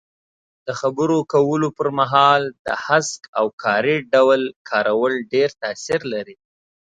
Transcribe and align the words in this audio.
د 0.67 0.69
خبرو 0.79 1.17
کولو 1.33 1.67
پر 1.77 1.87
مهال 1.99 2.41
د 2.65 2.67
هسک 2.85 3.21
او 3.39 3.45
کاري 3.63 3.97
ډول 4.13 4.41
کارول 4.69 5.13
ډېر 5.33 5.49
تاثیر 5.63 6.01
لري. 6.13 6.35